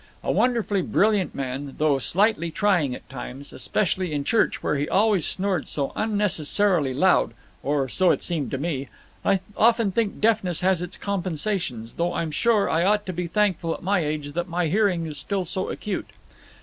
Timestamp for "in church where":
4.13-4.75